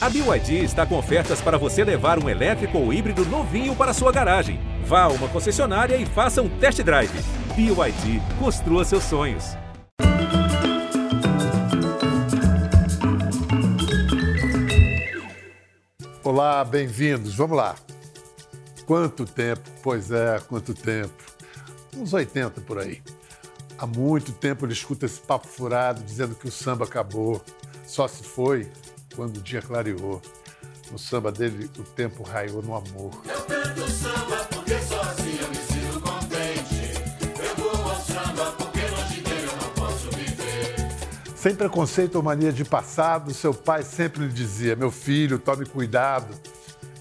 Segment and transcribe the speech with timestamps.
[0.00, 4.12] A BYD está com ofertas para você levar um elétrico ou híbrido novinho para sua
[4.12, 4.60] garagem.
[4.84, 7.10] Vá a uma concessionária e faça um test drive.
[7.56, 9.56] BYD, construa seus sonhos.
[16.22, 17.34] Olá, bem-vindos.
[17.34, 17.74] Vamos lá.
[18.86, 19.68] Quanto tempo?
[19.82, 21.24] Pois é, quanto tempo.
[21.96, 23.02] Uns 80 por aí.
[23.76, 27.42] Há muito tempo ele escuta esse papo furado dizendo que o samba acabou.
[27.84, 28.70] Só se foi
[29.18, 30.22] quando o dia clareou.
[30.92, 33.10] No samba dele, o tempo raiou no amor.
[33.24, 37.42] Eu canto samba porque sozinho eu me sinto contente.
[37.42, 41.36] Eu vou ao samba porque longe dele eu não posso viver.
[41.36, 46.32] Sem preconceito ou mania de passado, seu pai sempre lhe dizia: Meu filho, tome cuidado.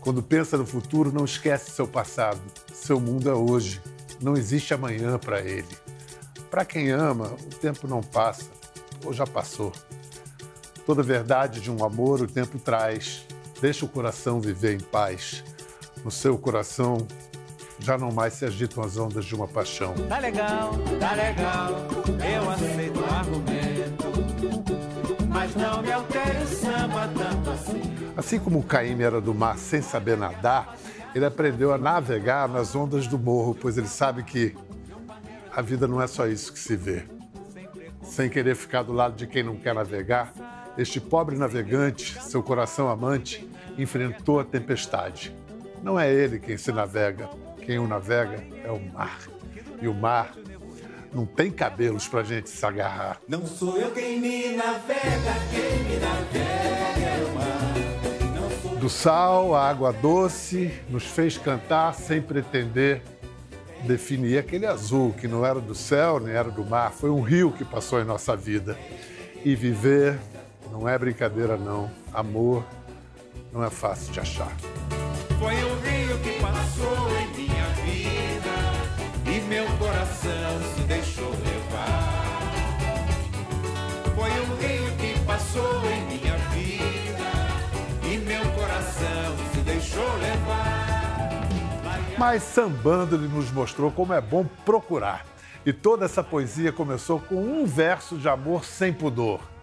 [0.02, 2.41] Quando pensa no futuro, não esquece seu passado.
[2.73, 3.80] Seu mundo é hoje.
[4.20, 5.77] Não existe amanhã para ele.
[6.49, 8.49] Para quem ama, o tempo não passa,
[9.05, 9.72] ou já passou.
[10.88, 13.26] Toda verdade de um amor o tempo traz.
[13.59, 15.44] Deixa o coração viver em paz.
[16.02, 17.06] No seu coração
[17.78, 19.94] já não mais se agitam as ondas de uma paixão.
[20.08, 21.72] Tá legal, tá legal,
[22.23, 24.06] eu aceito o argumento.
[25.28, 27.81] Mas não me altere o samba tanto assim.
[28.16, 30.78] Assim como o Caíme era do mar sem saber nadar,
[31.14, 34.56] ele aprendeu a navegar nas ondas do morro, pois ele sabe que
[35.54, 37.04] a vida não é só isso que se vê.
[38.02, 40.31] Sem querer ficar do lado de quem não quer navegar,
[40.78, 43.47] este pobre navegante, seu coração amante,
[43.78, 45.36] enfrentou a tempestade.
[45.83, 47.30] Não é ele quem se navega,
[47.66, 49.20] quem o navega é o mar.
[49.81, 50.36] E o mar
[51.14, 53.20] não tem cabelos pra gente se agarrar.
[53.28, 58.80] Não sou eu quem me navega, quem me navega é o mar.
[58.80, 63.02] Do sal à água doce, nos fez cantar sem pretender
[63.83, 67.52] definir aquele azul que não era do céu nem era do mar, foi um rio
[67.52, 68.78] que passou em nossa vida.
[69.45, 70.20] E viver
[70.78, 71.89] não é brincadeira, não.
[72.14, 72.64] Amor
[73.52, 74.52] não é fácil de achar.
[75.39, 78.56] Foi um rio que passou em minha vida
[79.25, 82.17] e meu coração se deixou levar.
[84.15, 87.32] Foi um rio que passou em minha vida
[88.04, 91.48] e meu coração se deixou levar.
[92.20, 95.26] Mas sambando ele nos mostrou como é bom procurar.
[95.65, 99.57] E toda essa poesia começou com um verso de amor sem pudor.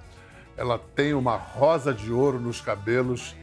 [0.56, 3.34] Ela tem uma rosa de ouro nos cabelos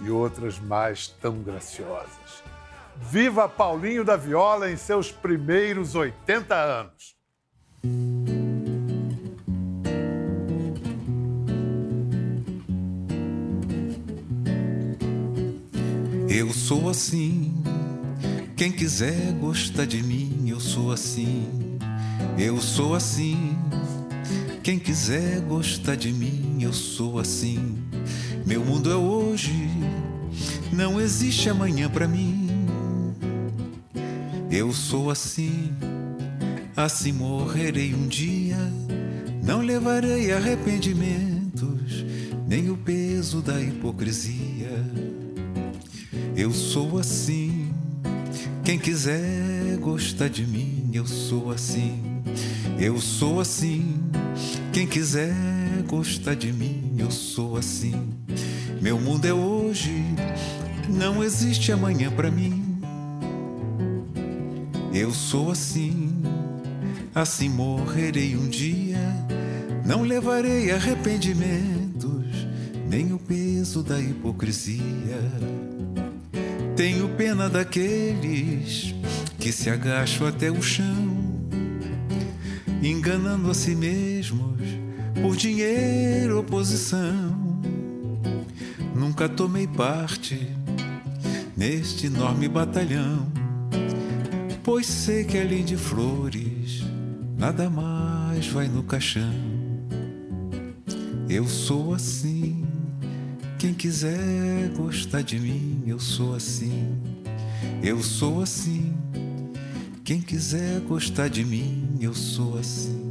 [0.00, 2.42] e outras mais tão graciosas.
[2.96, 7.16] Viva Paulinho da Viola em seus primeiros 80 anos!
[16.28, 17.54] Eu sou assim.
[18.56, 21.78] Quem quiser gostar de mim, eu sou assim.
[22.38, 23.56] Eu sou assim.
[24.62, 27.76] Quem quiser gostar de mim, eu sou assim.
[28.46, 29.68] Meu mundo é hoje.
[30.72, 32.48] Não existe amanhã pra mim.
[34.50, 35.72] Eu sou assim.
[36.76, 38.56] Assim morrerei um dia.
[39.42, 42.04] Não levarei arrependimentos,
[42.48, 44.84] nem o peso da hipocrisia.
[46.36, 47.70] Eu sou assim.
[48.64, 52.02] Quem quiser gostar de mim, eu sou assim.
[52.78, 54.00] Eu sou assim.
[54.72, 55.32] Quem quiser
[55.86, 58.10] gostar de mim, eu sou assim.
[58.82, 60.04] Meu mundo é hoje,
[60.88, 62.80] não existe amanhã pra mim.
[64.92, 66.22] Eu sou assim,
[67.14, 68.98] assim morrerei um dia.
[69.84, 72.26] Não levarei arrependimentos,
[72.88, 74.82] nem o peso da hipocrisia.
[76.74, 78.94] Tenho pena daqueles
[79.38, 81.16] que se agacham até o chão,
[82.82, 84.55] enganando a si mesmos
[85.22, 87.36] por dinheiro ou posição.
[88.94, 90.48] Nunca tomei parte
[91.56, 93.26] neste enorme batalhão,
[94.62, 96.82] pois sei que além de flores,
[97.36, 99.32] nada mais vai no caixão.
[101.28, 102.64] Eu sou assim.
[103.58, 106.94] Quem quiser gostar de mim, eu sou assim.
[107.82, 108.94] Eu sou assim.
[110.04, 113.05] Quem quiser gostar de mim, eu sou assim.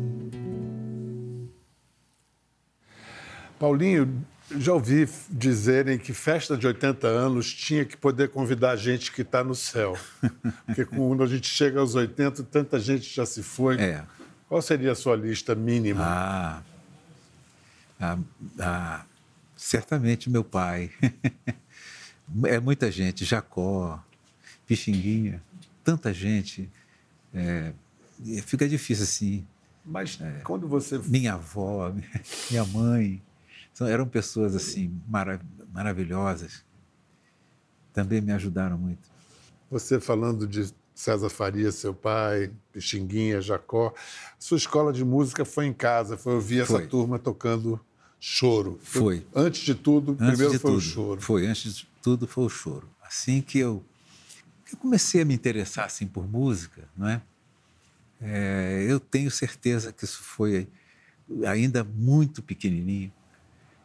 [3.65, 4.23] Paulinho,
[4.59, 9.43] já ouvi dizerem que festa de 80 anos tinha que poder convidar gente que está
[9.43, 9.97] no céu.
[10.67, 13.81] Porque quando a gente chega aos 80, tanta gente já se foi.
[13.81, 14.03] É.
[14.47, 16.03] Qual seria a sua lista mínima?
[16.05, 16.61] Ah,
[17.99, 18.19] ah,
[18.59, 19.05] ah,
[19.57, 20.91] certamente meu pai.
[22.45, 23.99] é muita gente, Jacó,
[24.67, 25.41] Pixinguinha,
[25.83, 26.69] tanta gente.
[27.33, 27.73] É,
[28.43, 29.47] fica difícil assim.
[29.83, 30.99] Mas quando você.
[30.99, 31.91] Minha avó,
[32.51, 33.21] minha mãe,
[33.81, 35.41] Eram pessoas assim marav
[35.73, 36.63] maravilhosas.
[37.91, 39.09] Também me ajudaram muito.
[39.69, 43.93] Você falando de César Faria, seu pai, Pixinguinha, Jacó.
[44.39, 46.87] Sua escola de música foi em casa, foi ouvir essa Foi.
[46.87, 47.79] turma tocando
[48.17, 48.79] choro.
[48.81, 49.27] Foi.
[49.35, 51.21] Antes de tudo, Antes primeiro de foi tudo, o choro.
[51.21, 52.89] Foi, antes de tudo foi o choro.
[53.03, 53.83] Assim que eu,
[54.71, 57.21] eu comecei a me interessar assim, por música, não é?
[58.21, 60.67] É, eu tenho certeza que isso foi
[61.45, 63.11] ainda muito pequenininho.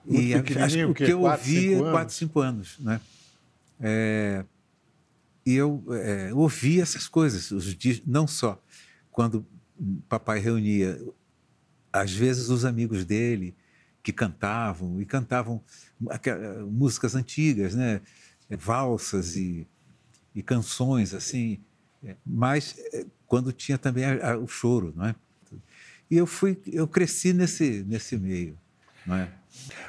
[0.05, 1.91] Muito e acho que o que eu cinco anos?
[1.93, 2.79] 4, 5 anos.
[2.81, 3.00] Né?
[3.81, 4.44] É,
[5.47, 8.62] e eu é, ouvia essas coisas, os dis- não só
[9.11, 9.44] quando
[10.08, 11.00] papai reunia,
[11.93, 13.55] às vezes, os amigos dele
[14.02, 15.62] que cantavam, e cantavam
[16.70, 18.00] músicas antigas, né?
[18.49, 19.67] É, valsas e,
[20.35, 21.58] e canções, assim,
[22.03, 25.14] é, mas é, quando tinha também a- a- o choro, não é?
[26.11, 28.58] E eu fui, eu cresci nesse, nesse meio,
[29.06, 29.32] não é?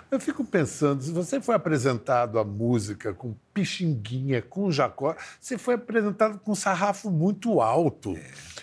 [0.10, 5.76] Eu fico pensando, se você foi apresentado à música com Pixinguinha, com Jacó, você foi
[5.76, 8.18] apresentado com um sarrafo muito alto.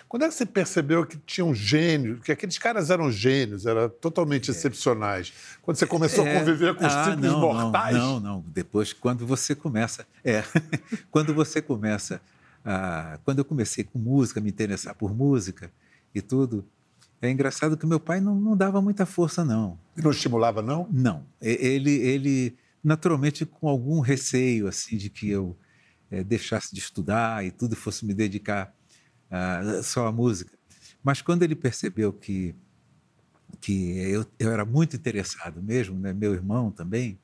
[0.08, 3.88] Quando é que você percebeu que tinha um gênio, que aqueles caras eram gênios, eram
[3.88, 5.32] totalmente excepcionais?
[5.62, 6.38] Quando você começou a É.
[6.40, 7.96] conviver com os Ah, simples não, mortais?
[7.96, 8.44] Não, não, não.
[8.48, 10.06] Depois, quando você começa.
[10.24, 10.42] É.
[11.10, 12.20] quando você começa.
[12.64, 15.70] A, quando eu comecei com música, me interessar por música
[16.14, 16.66] e tudo,
[17.20, 19.78] é engraçado que meu pai não, não dava muita força, não.
[19.96, 20.88] Não estimulava, não?
[20.90, 21.26] Não.
[21.40, 25.56] E- Ele, ele naturalmente, com algum receio, assim, de que eu
[26.10, 28.72] eh, deixasse de estudar e tudo e fosse me dedicar
[29.30, 30.56] ah, só à música.
[31.02, 32.54] Mas quando ele percebeu que,
[33.60, 36.12] que eu, eu era muito interessado mesmo, né?
[36.12, 37.18] meu irmão também,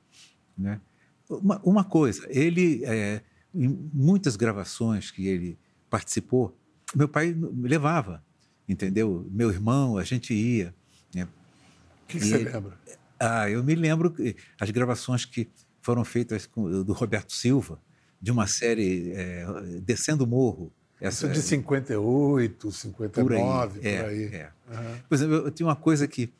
[0.56, 0.80] né?
[1.28, 3.22] uma, uma coisa, ele, eh,
[3.54, 5.58] em muitas gravações que ele
[5.88, 6.56] participou,
[6.94, 8.22] meu pai levava,
[8.68, 9.26] entendeu?
[9.30, 10.74] Meu irmão, a gente ia,
[11.14, 11.24] né?
[11.24, 12.78] O que, que E você lembra?
[13.18, 15.48] Ah, eu me lembro que as gravações que
[15.80, 17.80] foram feitas com, do Roberto Silva,
[18.20, 19.46] de uma série é,
[19.82, 20.72] Descendo o Morro.
[21.00, 24.24] Isso é de 58, 59, por aí.
[24.24, 24.52] é, é.
[24.70, 24.98] Aham.
[25.08, 26.32] Por exemplo, eu, eu tinha uma coisa que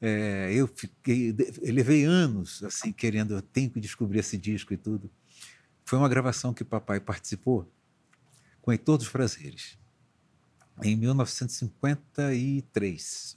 [0.00, 4.76] é, eu fiquei, eu levei anos assim querendo, eu tenho que descobrir esse disco e
[4.76, 5.10] tudo.
[5.84, 7.70] Foi uma gravação que papai participou
[8.60, 9.78] com Heitor dos Prazeres,
[10.82, 13.36] em 1953.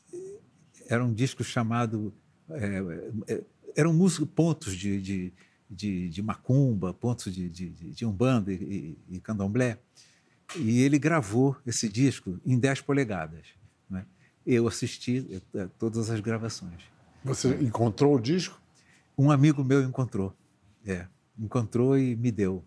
[0.87, 2.13] Era um disco chamado
[2.49, 3.43] é, é,
[3.75, 5.33] eram músicos, pontos de, de,
[5.69, 9.79] de, de macumba, pontos de, de, de umbanda e, e, e candomblé.
[10.55, 13.45] E ele gravou esse disco em 10 polegadas.
[13.89, 14.05] Né?
[14.45, 16.81] Eu assisti a todas as gravações.
[17.23, 18.59] Você encontrou o disco?
[19.17, 20.35] Um amigo meu encontrou,
[20.85, 21.05] é,
[21.37, 22.63] encontrou e me deu.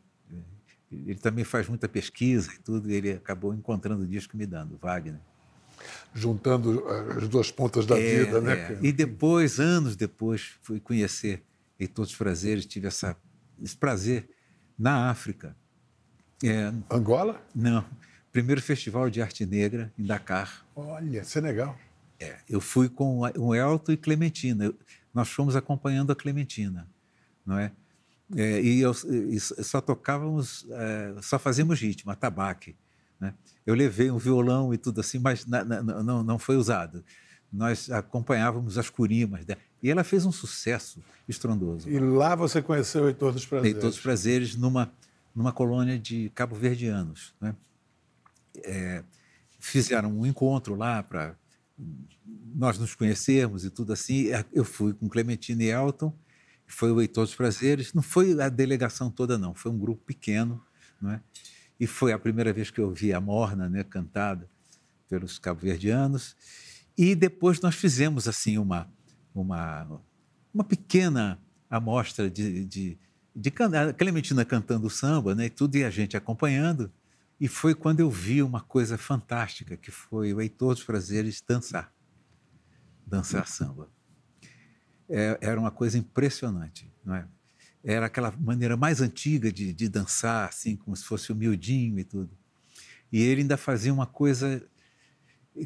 [1.07, 4.47] Ele também faz muita pesquisa e tudo, e ele acabou encontrando o disco e me
[4.47, 5.21] dando, Wagner.
[6.15, 8.53] Juntando eh, as duas pontas da É, vida, né?
[8.53, 8.79] é.
[8.81, 11.43] E depois, anos depois, fui conhecer
[11.79, 13.17] Heitor dos Prazeres, tive essa,
[13.61, 14.29] esse prazer
[14.79, 15.57] na África.
[16.43, 17.43] É, Angola?
[17.55, 17.85] não,
[18.33, 20.65] primeiro festival de arte negra em Dakar.
[20.75, 21.77] Olha, Senegal.
[22.21, 24.65] É, eu fui com o Elton e Clementina.
[24.67, 24.79] Eu-
[25.13, 26.89] nós fomos acompanhando a Clementina,
[27.47, 27.73] não é?
[28.37, 28.93] É, e, eu,
[29.31, 32.75] e só tocávamos, é, só fazíamos ritmo, atabaque.
[33.21, 33.35] Né?
[33.65, 37.05] Eu levei um violão e tudo assim, mas na- na- não, não foi usado.
[37.53, 39.61] Nós acompanhávamos as curimas dela.
[39.83, 41.89] E ela fez um sucesso estrondoso.
[41.89, 43.73] E lá você conheceu Heitor dos Prazeres.
[43.75, 44.93] Dei todos os prazeres numa,
[45.35, 47.33] numa colônia de cabo-verdianos.
[47.41, 47.55] Né?
[48.65, 49.05] É,
[49.61, 51.37] fizeram um encontro lá para
[52.55, 54.27] nós nos conhecermos e tudo assim.
[54.53, 56.13] Eu fui com Clementina e Elton,
[56.67, 57.93] foi o Heitor dos Prazeres.
[57.93, 60.63] Não foi a delegação toda, não, foi um grupo pequeno.
[61.01, 61.21] Não é?
[61.79, 64.49] E foi a primeira vez que eu vi a Morna né, cantada
[65.09, 66.37] pelos cabo-verdianos.
[66.97, 68.89] E depois nós fizemos assim uma,
[69.35, 70.01] uma,
[70.53, 72.99] uma pequena amostra de, de,
[73.35, 76.93] de can- Clementina cantando samba, né, e tudo, e a gente acompanhando.
[77.41, 81.93] E foi quando eu vi uma coisa fantástica, que foi o Heitor dos Prazeres dançar.
[83.05, 83.91] Dançar samba.
[85.09, 87.27] É, era uma coisa impressionante, não é?
[87.83, 92.31] Era aquela maneira mais antiga de, de dançar, assim, como se fosse humildinho e tudo.
[93.13, 94.67] E ele ainda fazia uma coisa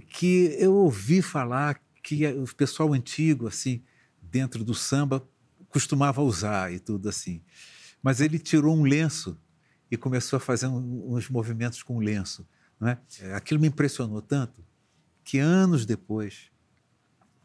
[0.08, 3.82] que eu ouvi falar que o pessoal antigo, assim,
[4.20, 5.26] dentro do samba,
[5.68, 7.42] costumava usar e tudo assim.
[8.02, 9.38] Mas ele tirou um lenço
[9.90, 12.46] e começou a fazer uns movimentos com o lenço.
[12.80, 12.88] Não?
[12.88, 12.98] É,
[13.34, 14.64] Aquilo me impressionou tanto
[15.24, 16.50] que anos depois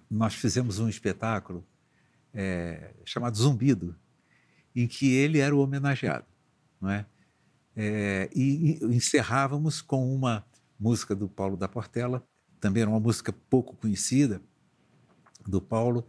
[0.09, 1.65] nós fizemos um espetáculo
[2.33, 3.95] é, chamado Zumbido,
[4.75, 6.25] em que ele era o homenageado.
[6.81, 7.05] Não é?
[7.75, 10.45] É, e, encerrávamos com uma
[10.79, 12.25] música do Paulo da Portela,
[12.59, 14.41] também era uma música pouco conhecida
[15.47, 16.07] do Paulo,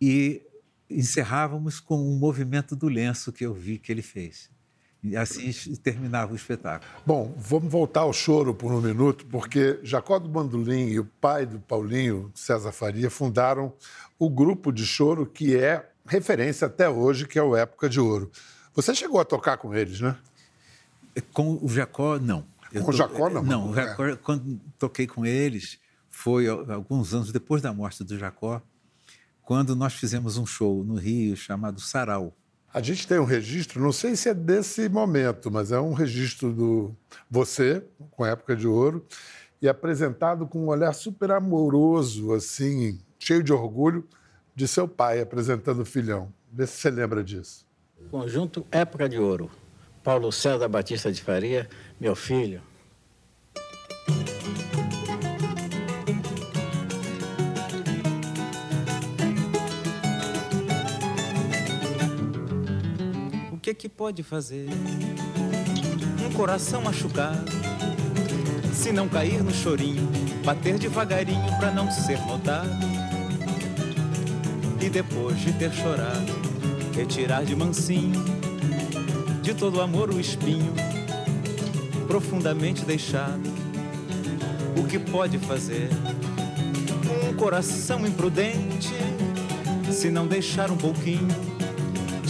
[0.00, 0.42] e
[0.88, 4.50] encerrávamos com um movimento do lenço que eu vi que ele fez.
[5.02, 6.90] E assim terminava o espetáculo.
[7.06, 11.46] Bom, vamos voltar ao choro por um minuto, porque Jacó do Bandolim e o pai
[11.46, 13.72] do Paulinho, César Faria, fundaram
[14.18, 18.30] o grupo de choro que é referência até hoje, que é o Época de Ouro.
[18.74, 20.16] Você chegou a tocar com eles, né?
[21.32, 22.44] Com o Jacó, não.
[22.72, 25.78] Eu Com o Jacó, não, Não, o Jacó, quando toquei com eles,
[26.10, 28.60] foi al- alguns anos depois da morte do Jacó,
[29.42, 32.34] quando nós fizemos um show no Rio chamado Sarau.
[32.72, 36.52] A gente tem um registro, não sei se é desse momento, mas é um registro
[36.52, 36.94] do
[37.30, 39.04] você, com Época de Ouro,
[39.60, 44.06] e apresentado com um olhar super amoroso, assim, cheio de orgulho,
[44.54, 46.32] de seu pai apresentando o filhão.
[46.52, 47.66] Vê se você lembra disso.
[48.10, 49.50] Conjunto Época de Ouro.
[50.04, 52.62] Paulo César Batista de Faria, meu filho.
[63.68, 64.66] Que que pode fazer
[66.24, 67.52] um coração machucado?
[68.72, 70.08] Se não cair no chorinho,
[70.42, 72.70] bater devagarinho pra não ser notado.
[74.80, 76.32] E depois de ter chorado,
[76.94, 78.24] retirar de mansinho
[79.42, 80.72] de todo amor o espinho,
[82.06, 83.52] profundamente deixado.
[84.78, 85.90] O que pode fazer
[87.22, 88.94] um coração imprudente
[89.92, 91.57] se não deixar um pouquinho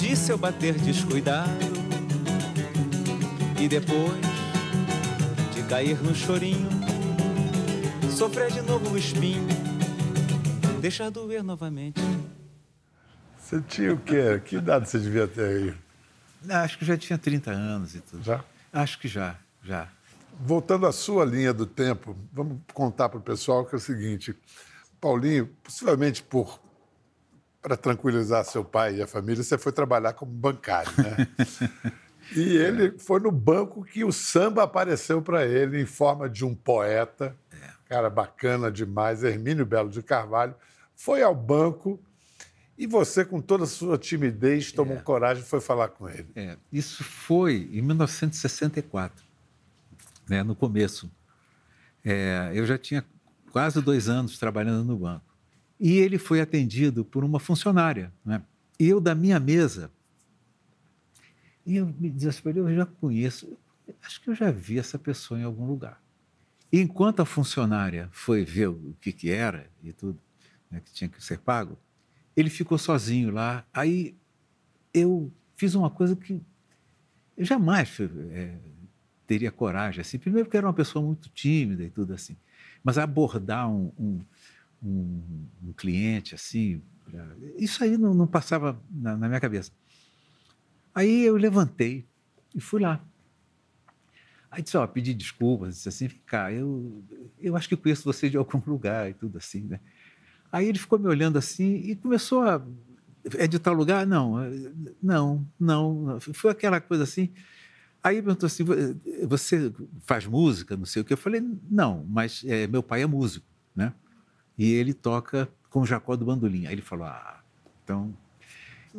[0.08, 1.50] de seu bater descuidado
[3.60, 4.24] e depois
[5.54, 6.70] de cair no chorinho,
[8.16, 9.46] sofrer de novo o espinho,
[10.80, 12.00] deixar doer novamente.
[13.38, 14.40] Você tinha o quê?
[14.42, 15.74] Que idade você devia ter aí?
[16.48, 18.24] Ah, Acho que já tinha 30 anos e tudo.
[18.24, 18.42] Já?
[18.72, 19.88] Acho que já, já.
[20.40, 24.34] Voltando à sua linha do tempo, vamos contar para o pessoal que é o seguinte:
[24.98, 26.58] Paulinho, possivelmente por
[27.68, 31.28] para tranquilizar seu pai e a família, você foi trabalhar como bancário, né?
[32.36, 36.54] E ele foi no banco que o samba apareceu para ele em forma de um
[36.54, 37.34] poeta,
[37.88, 40.54] cara bacana demais, Hermínio Belo de Carvalho,
[40.94, 41.98] foi ao banco
[42.76, 46.28] e você, com toda a sua timidez, tomou coragem e foi falar com ele.
[46.36, 49.24] É, isso foi em 1964,
[50.28, 51.10] né, no começo.
[52.04, 53.02] É, eu já tinha
[53.50, 55.27] quase dois anos trabalhando no banco.
[55.78, 58.12] E ele foi atendido por uma funcionária.
[58.24, 58.42] Né?
[58.78, 59.90] E eu, da minha mesa,
[61.64, 63.58] e eu me dizia assim, eu já conheço,
[64.02, 66.02] acho que eu já vi essa pessoa em algum lugar.
[66.72, 70.18] E enquanto a funcionária foi ver o que, que era e tudo,
[70.70, 71.78] né, que tinha que ser pago,
[72.36, 73.64] ele ficou sozinho lá.
[73.72, 74.14] Aí
[74.92, 76.40] eu fiz uma coisa que
[77.36, 78.56] eu jamais eh,
[79.26, 80.18] teria coragem, assim.
[80.18, 82.36] Primeiro porque era uma pessoa muito tímida e tudo assim.
[82.82, 84.20] Mas abordar um, um,
[84.82, 86.82] um, um cliente assim,
[87.56, 89.72] isso aí não, não passava na, na minha cabeça.
[90.94, 92.06] Aí eu levantei
[92.54, 93.04] e fui lá.
[94.50, 97.04] Aí disse, ó, pedi desculpas, disse assim, vem cá, eu,
[97.38, 99.80] eu acho que conheço você de algum lugar e tudo assim, né?
[100.50, 102.64] Aí ele ficou me olhando assim e começou a.
[103.36, 104.06] É de tal lugar?
[104.06, 106.18] Não, eh, não, não.
[106.20, 107.30] Foi aquela coisa assim.
[108.02, 108.74] Aí perguntou assim: "Vo-
[109.28, 109.70] você
[110.06, 111.12] faz música, não sei o que?
[111.12, 113.92] Eu falei: não, mas eh, meu pai é músico, né?
[114.58, 116.66] E ele toca com o Jacó do Bandolim.
[116.66, 117.40] Aí ele falou: ah,
[117.84, 118.12] então.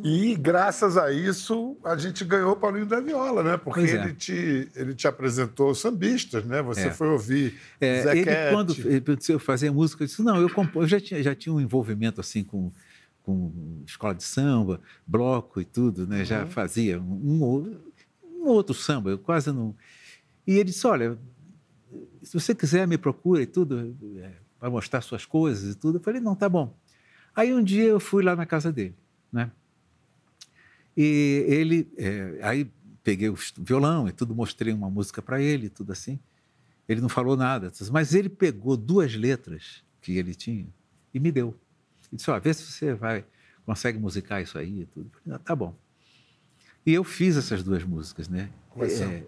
[0.02, 3.56] E graças a isso a gente ganhou o Paulinho da Viola, né?
[3.56, 3.94] Porque é.
[4.04, 6.62] ele, te, ele te apresentou sambistas, né?
[6.62, 6.90] Você É.
[6.90, 8.54] foi ouvir É, Zé ele, Quete.
[8.54, 8.74] quando
[9.28, 12.20] eu fazia música, eu disse: não, eu, compor, eu já, tinha, já tinha um envolvimento
[12.20, 12.72] assim com,
[13.24, 16.24] com escola de samba, bloco e tudo, né?
[16.24, 17.80] Já fazia um, um
[18.40, 19.74] um outro samba, eu quase não.
[20.46, 21.18] E ele disse: olha,
[22.22, 25.98] se você quiser, me procura e tudo, é, para mostrar suas coisas e tudo.
[25.98, 26.76] Eu falei: não, tá bom.
[27.34, 28.94] Aí um dia eu fui lá na casa dele,
[29.32, 29.50] né?
[30.96, 32.70] E ele, é, aí
[33.02, 36.20] peguei o violão e tudo, mostrei uma música para ele e tudo assim.
[36.86, 40.66] Ele não falou nada, mas ele pegou duas letras que ele tinha
[41.14, 41.58] e me deu.
[42.12, 43.24] E disse: ó, vê se você vai,
[43.64, 45.10] consegue musicar isso aí e tudo.
[45.14, 45.74] Eu falei, "Ah, tá bom.
[46.84, 48.50] E eu fiz essas duas músicas, né?
[48.70, 49.10] Quais são?
[49.10, 49.24] É,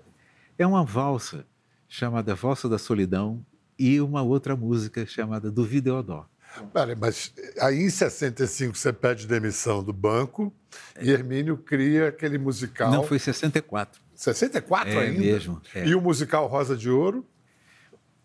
[0.59, 1.47] é uma valsa
[1.89, 3.45] chamada Valsa da Solidão
[3.79, 6.26] e uma outra música chamada Do Videodó.
[6.73, 10.52] Pera, mas aí em 65 você pede demissão do banco
[11.00, 12.91] e Hermínio cria aquele musical.
[12.91, 14.00] Não, foi 64.
[14.14, 15.19] 64 É ainda?
[15.19, 15.87] mesmo, é.
[15.87, 17.26] E o musical Rosa de Ouro?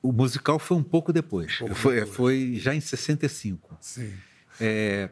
[0.01, 1.56] O musical foi um pouco depois.
[1.58, 2.16] pouco foi, depois.
[2.16, 3.77] foi já em 65.
[3.80, 4.13] Sim.
[4.60, 5.10] É,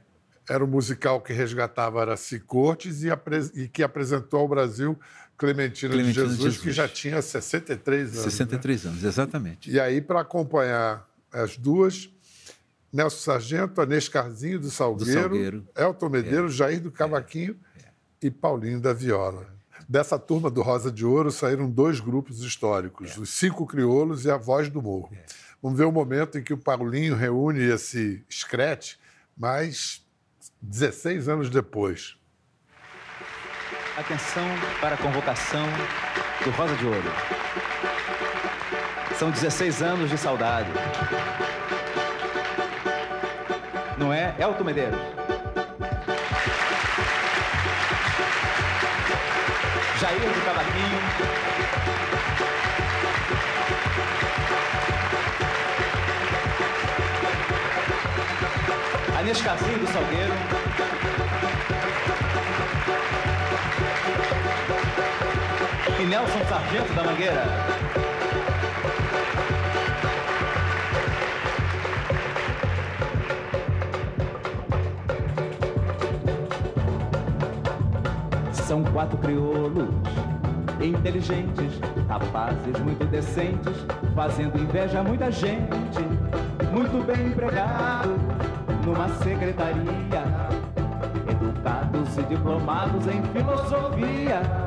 [0.49, 3.07] Era o musical que resgatava Araci Cortes e,
[3.55, 4.99] e que apresentou ao Brasil
[5.37, 6.63] Clementina, Clementina de de Jesus, Jesus.
[6.63, 8.15] que já tinha 63 anos.
[8.17, 8.31] né?
[8.31, 9.69] 63 anos, exatamente.
[9.69, 12.09] E aí, para acompanhar as duas,
[12.91, 15.67] Nelson Sargento, Anês Carzinho do Salgueiro, Salgueiro.
[15.75, 17.57] Elton Medeiros, Jair do Cavaquinho
[18.21, 19.53] e Paulinho da Viola.
[19.87, 24.37] Dessa turma do Rosa de Ouro saíram dois grupos históricos, os Cinco Crioulos e a
[24.37, 25.15] Voz do Morro.
[25.61, 28.95] Vamos ver o momento em que o Paulinho reúne esse scratch,
[29.37, 30.01] mas
[30.61, 32.17] 16 anos depois.
[33.97, 34.45] Atenção
[34.81, 35.65] para a convocação
[36.43, 37.13] do Rosa de Ouro.
[39.17, 40.69] São 16 anos de saudade.
[43.97, 44.99] Não é, Elton Medeiros?
[50.01, 50.99] Jair do Cavaquinho.
[59.17, 60.74] Anês Casinho do Salgueiro.
[66.07, 67.43] Nelson Sargento da Mangueira.
[78.53, 79.89] São quatro crioulos,
[80.79, 83.73] inteligentes, rapazes muito decentes,
[84.13, 86.01] fazendo inveja a muita gente,
[86.71, 88.15] muito bem empregado
[88.85, 90.23] numa secretaria,
[91.27, 94.64] educados e diplomados em filosofia.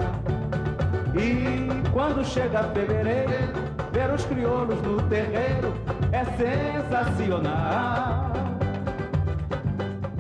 [1.15, 3.53] E quando chega fevereiro,
[3.93, 5.73] ver os crioulos no terreiro
[6.13, 8.33] é sensacional.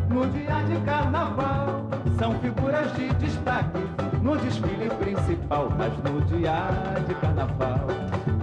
[0.08, 3.78] No dia de carnaval, são figuras de destaque
[4.22, 6.70] no desfile principal, mas no dia
[7.06, 7.86] de carnaval,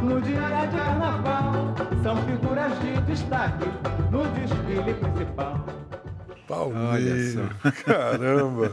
[0.02, 0.40] no dia
[0.72, 1.54] de carnaval,
[2.04, 3.66] são figuras de destaque
[4.12, 5.66] no desfile principal.
[6.48, 6.70] Só.
[7.86, 8.72] caramba.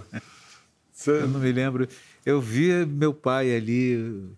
[0.93, 1.89] Você- Eu não me lembro.
[2.25, 4.29] Eu via meu pai ali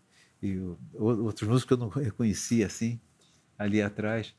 [0.43, 0.59] e
[0.95, 2.99] outros músicos que eu não reconhecia assim,
[3.59, 4.35] ali atrás.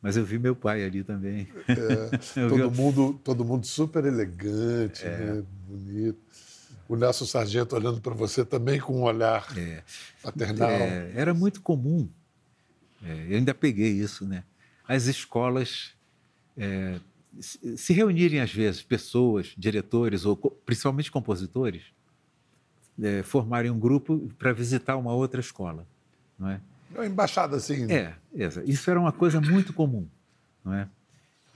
[0.00, 1.48] Mas eu vi meu pai ali também.
[1.66, 5.18] Vi- todo, mundo, todo mundo super elegante, É.
[5.34, 5.44] né?
[5.66, 6.18] bonito.
[6.86, 9.82] O Nelson Sargento olhando para você também com um olhar É.
[10.22, 10.68] paternal.
[10.70, 12.06] É, era muito comum,
[13.02, 14.44] é, eu ainda peguei isso, né?
[14.86, 15.92] As escolas
[16.56, 17.00] é,
[17.40, 21.84] se reunirem às vezes, pessoas, diretores ou principalmente compositores,
[23.02, 25.86] é, formarem um grupo para visitar uma outra escola,
[26.38, 26.60] não é?
[26.94, 27.90] Uma embaixada assim.
[27.90, 30.06] É, essa- isso era uma coisa muito comum,
[30.64, 30.88] não é?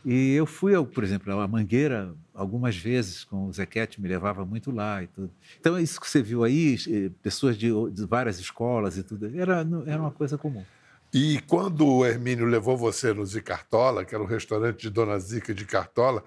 [0.04, 4.44] E eu fui, ao, por exemplo, à Mangueira algumas vezes com o Zequete, me levava
[4.44, 5.30] muito lá e tudo.
[5.60, 9.66] Então, isso que você viu aí, eh, pessoas de, de várias escolas e tudo, era,
[9.86, 10.64] era uma coisa comum.
[11.12, 15.52] E quando o Hermínio levou você no Zicartola, que era o restaurante de Dona Zica
[15.52, 16.22] de Cartola,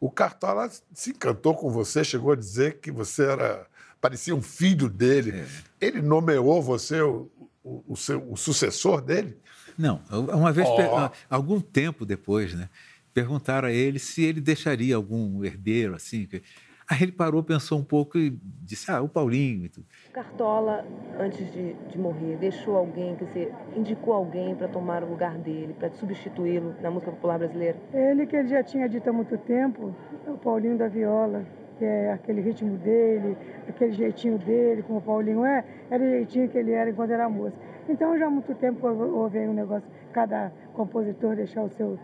[0.00, 3.66] o Cartola se encantou com você, chegou a dizer que você era
[4.02, 5.30] parecia um filho dele.
[5.30, 5.46] É.
[5.86, 7.30] Ele nomeou você o,
[7.64, 9.38] o, o seu, o sucessor dele?
[9.78, 12.68] Não, uma vez, ah, algum tempo depois, né,
[13.14, 16.26] perguntaram a ele se ele deixaria algum herdeiro, assim.
[16.26, 16.42] que-
[16.90, 19.86] Aí ele parou, pensou um pouco e disse, ah, o Paulinho e tudo.
[20.12, 20.84] Cartola,
[21.18, 25.72] antes de, de morrer, deixou alguém, quer dizer, indicou alguém para tomar o lugar dele,
[25.72, 27.78] para substituí-lo na música popular brasileira?
[27.94, 29.94] Ele que ele já tinha dito há muito tempo,
[30.26, 31.46] é o Paulinho da Viola,
[31.82, 33.36] que é aquele ritmo dele,
[33.68, 37.28] aquele jeitinho dele, como o Paulinho é, era o jeitinho que ele era enquanto era
[37.28, 37.56] moço.
[37.88, 41.98] Então já há muito tempo houve um negócio, cada compositor deixar o seu,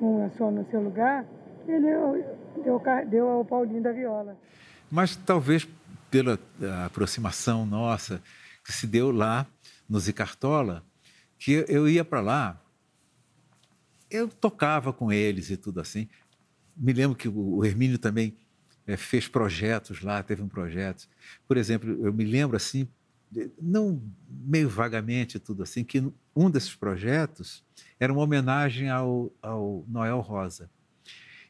[0.00, 1.24] uma só no seu lugar,
[1.68, 4.36] ele deu, deu ao Paulinho da Viola.
[4.90, 5.68] Mas talvez
[6.10, 8.20] pela ah, aproximação nossa
[8.64, 9.46] que se deu lá
[9.88, 10.82] no Zicartola,
[11.38, 12.60] que eu- ia para lá,
[14.10, 16.08] eu tocava com eles e tudo assim.
[16.76, 18.36] Me lembro que o Hermínio também
[18.86, 21.08] eh, fez projetos lá, teve um projeto.
[21.46, 22.88] Por exemplo, eu me lembro assim,
[23.60, 26.02] não meio vagamente tudo assim, que
[26.34, 27.64] um desses projetos
[27.98, 30.70] era uma homenagem ao, ao Noel Rosa.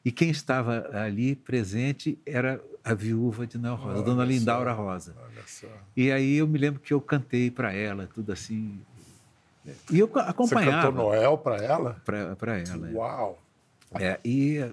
[0.05, 4.38] E quem estava ali presente era a viúva de Noel Rosa, a dona Olha só,
[4.38, 5.16] Lindaura Rosa.
[5.18, 5.72] Olha.
[5.96, 8.81] E aí eu me lembro que eu cantei para ela, tudo assim.
[9.90, 12.01] E eu Você acompanhava cantou Noel para ela?
[12.05, 12.88] para ela.
[12.88, 12.92] é.
[12.92, 13.42] Uau!
[13.99, 14.64] É, e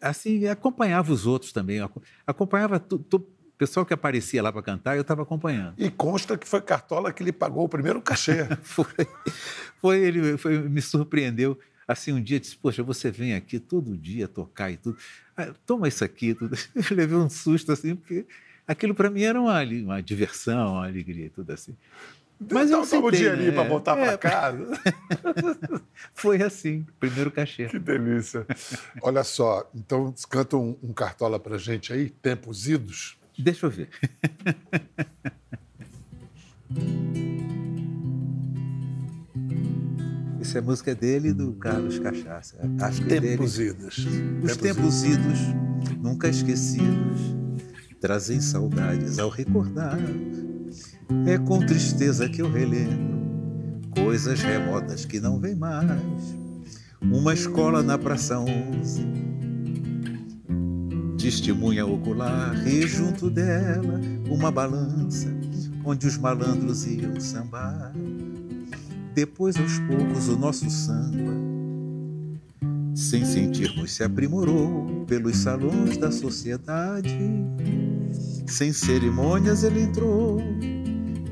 [0.00, 1.80] assim, acompanhava os outros também.
[1.80, 3.18] aco- Acompanhava o
[3.58, 5.74] pessoal que aparecia lá para cantar, eu estava acompanhando.
[5.78, 8.44] E consta que foi Cartola que lhe pagou o primeiro cachê.
[8.62, 8.86] Foi,
[9.80, 11.58] foi ele foi- me surpreendeu.
[11.86, 14.96] Assim, um dia disse: Poxa, você vem aqui todo dia tocar e tudo.
[15.36, 16.34] Ah, toma isso aqui.
[16.34, 16.56] Tudo.
[16.74, 18.24] Eu levei um susto assim, porque
[18.66, 21.74] aquilo para mim era uma, uma diversão, uma alegria e tudo assim.
[22.50, 23.54] Mas eu toma o aceitei, dinheirinho né?
[23.54, 24.66] para voltar É, para casa.
[26.14, 27.66] Foi assim, primeiro cachê.
[27.66, 28.46] Que delícia.
[29.02, 33.18] Olha só, então canta um, um Cartola para gente aí, Tempos Idos.
[33.38, 33.90] Deixa eu ver.
[40.40, 42.56] Essa é a música dele e do Carlos Cachaça.
[42.80, 43.36] Acho que é dele.
[43.36, 44.06] Tempos idos.
[44.42, 45.38] Os tempos idos,
[45.98, 47.20] nunca esquecidos,
[48.00, 49.98] trazem saudades ao recordar.
[51.26, 53.20] É com tristeza que eu relembro
[53.90, 55.90] coisas remotas que não vêm mais.
[57.00, 59.06] Uma escola na Praça 11,
[61.18, 65.28] testemunha ocular, e junto dela uma balança
[65.84, 67.92] onde os malandros iam sambar.
[69.14, 71.34] Depois, aos poucos, o nosso samba,
[72.94, 77.18] sem sentirmos, se aprimorou pelos salões da sociedade.
[78.46, 80.38] Sem cerimônias, ele entrou,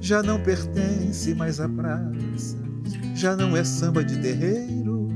[0.00, 2.56] já não pertence mais à praça,
[3.14, 5.08] já não é samba de terreiro.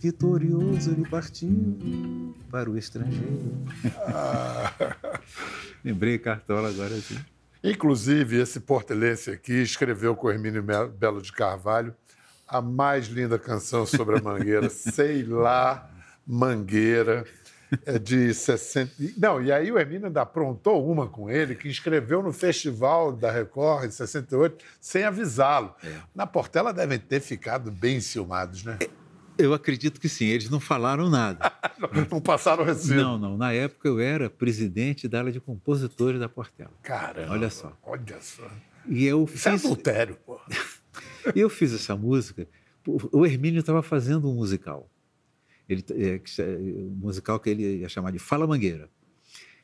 [0.00, 3.64] Vitorioso, ele partiu para o estrangeiro.
[5.84, 7.18] Lembrei Cartola agora assim.
[7.64, 11.94] Inclusive, esse portelense aqui escreveu com Hermínio Mel- Belo de Carvalho
[12.46, 15.90] a mais linda canção sobre a Mangueira, Sei Lá,
[16.24, 17.24] Mangueira,
[18.02, 18.92] de 60...
[19.16, 23.30] Não, e aí o Hermínio ainda aprontou uma com ele, que escreveu no Festival da
[23.30, 25.74] Record, em 68, sem avisá-lo.
[26.14, 28.78] Na Portela devem ter ficado bem enciumados, né?
[29.38, 31.52] Eu acredito que sim, eles não falaram nada.
[32.10, 32.94] Não passaram recibo.
[32.94, 33.36] Não, não.
[33.36, 36.72] Na época eu era presidente da área de compositores da Portela.
[36.82, 37.32] Caramba.
[37.32, 37.76] Olha só.
[37.82, 38.48] Olha só.
[38.88, 40.40] E eu Isso é fiz, adultério, pô.
[41.36, 42.48] eu fiz essa música.
[42.86, 44.88] O Hermínio estava fazendo um musical.
[45.68, 46.58] Ele, é, que é,
[46.96, 48.88] musical que ele ia chamar de Fala Mangueira.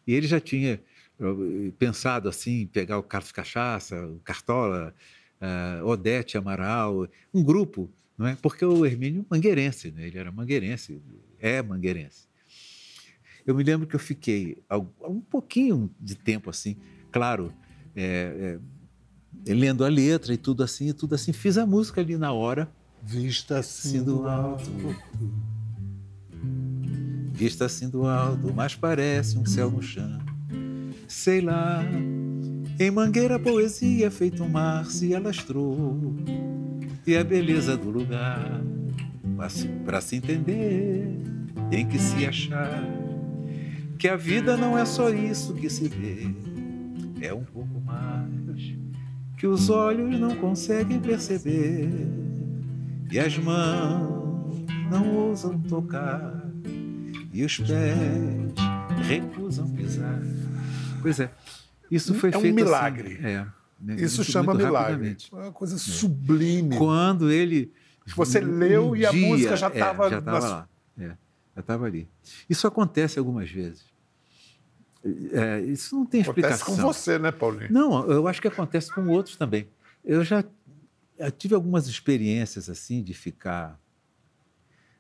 [0.07, 0.81] E ele já tinha
[1.21, 4.93] eh, pensado assim, pegar o Carlos Cachaça, o Cartola,
[5.41, 7.89] a Odete Amaral, um grupo,
[8.19, 8.37] não é?
[8.37, 10.07] Porque o Hermínio mangueirense, né?
[10.07, 11.01] ele era mangueirense,
[11.39, 12.27] é mangueirense.
[13.47, 14.59] Eu me lembro que eu fiquei
[15.01, 16.77] um pouquinho de tempo assim,
[17.11, 17.53] claro,
[17.95, 18.59] é,
[19.47, 22.33] é, lendo a letra e tudo assim, e tudo assim, fiz a música ali na
[22.33, 22.73] hora,
[23.05, 24.71] Vista assim do alto.
[27.43, 30.21] Vista assim do alto, mas parece um céu no chão.
[31.09, 31.85] Sei lá,
[32.79, 36.15] em Mangueira a poesia feito um mar se alastrou.
[37.05, 38.63] E a beleza do lugar,
[39.85, 41.19] para se entender,
[41.69, 42.81] tem que se achar.
[43.99, 46.33] Que a vida não é só isso que se vê,
[47.21, 48.73] é um pouco mais.
[49.37, 51.91] Que os olhos não conseguem perceber
[53.11, 56.52] e as mãos não ousam tocar
[57.33, 57.69] e os pés
[59.07, 60.21] recusam pisar.
[61.01, 61.31] Pois é,
[61.91, 63.19] isso foi É um feito assim, milagre.
[63.23, 63.47] é,
[63.81, 65.17] né, Isso muito- chama muito milagre.
[65.33, 66.77] É uma coisa sublime.
[66.77, 67.73] Quando ele
[68.17, 70.69] Você um leu e a dia- música já é, estava já estava na- lá,
[70.99, 71.07] é,
[71.55, 72.09] já estava ali.
[72.49, 73.85] Isso acontece algumas vezes.
[75.33, 76.77] É, isso não tem Acontece explicação.
[76.77, 77.73] com você, né, Paulinho?
[77.73, 79.69] Não, eu acho que acontece com outros também.
[80.05, 80.45] Eu já
[81.19, 83.79] eu tive algumas experiências assim de ficar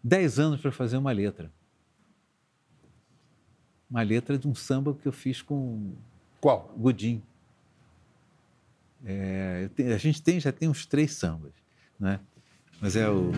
[0.02, 1.52] 10 anos para fazer uma letra.
[3.92, 5.90] Uma letra de um samba que eu fiz com
[6.40, 6.74] Qual?
[6.78, 7.20] Gudim.
[9.04, 11.52] É, te- a gente tem, já tem uns três sambas,
[12.00, 12.18] né?
[12.80, 13.30] Mas é o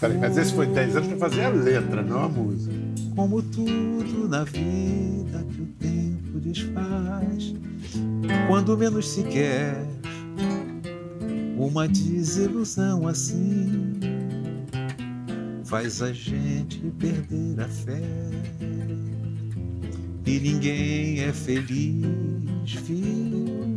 [0.00, 2.74] Peraí, mas esse foi 10 anos para fazer a letra, não a música.
[3.14, 7.54] como tudo na vida que o tempo desfaz,
[8.48, 9.74] quando menos se quer,
[11.56, 13.92] uma desilusão assim
[15.64, 18.00] faz a gente perder a fé.
[20.30, 23.74] E ninguém é feliz, filho,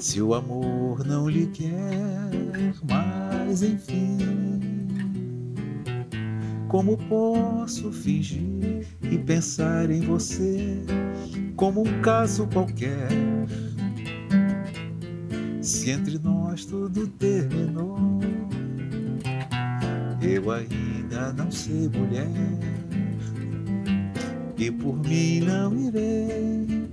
[0.00, 4.18] se o amor não lhe quer, mas enfim.
[6.66, 10.82] Como posso fingir e pensar em você
[11.54, 13.06] como um caso qualquer?
[15.62, 18.18] Se entre nós tudo terminou,
[20.20, 22.26] eu ainda não sei, mulher,
[24.60, 26.86] e por mim não irei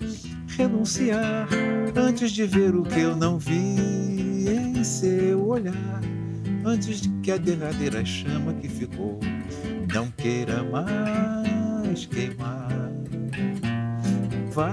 [0.58, 1.50] renunciar
[1.98, 6.02] antes de ver o que eu não vi em seu olhar,
[6.64, 9.20] antes de que a derradeira chama que ficou
[9.94, 12.70] não queira mais queimar.
[14.54, 14.70] Vai,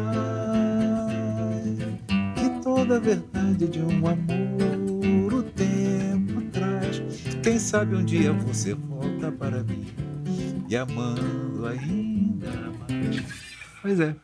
[2.36, 7.02] que toda a verdade de um amor o tempo traz.
[7.42, 9.84] Quem sabe um dia você volta para mim
[10.68, 12.13] e amando ainda.
[13.84, 14.16] Pois é.